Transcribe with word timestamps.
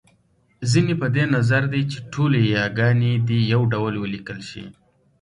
ځينې 0.71 0.93
په 1.01 1.07
دې 1.15 1.25
نظر 1.35 1.63
دی 1.73 1.81
چې 1.91 1.97
ټولې 2.13 2.39
یاګانې 2.57 3.13
دې 3.27 3.39
يو 3.53 3.61
ډول 3.73 3.93
وليکل 3.97 4.39
شي 4.49 4.63